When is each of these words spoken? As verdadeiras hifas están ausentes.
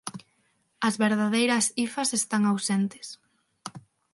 As 0.87 0.95
verdadeiras 1.05 1.65
hifas 1.79 2.09
están 2.19 2.43
ausentes. 2.51 3.07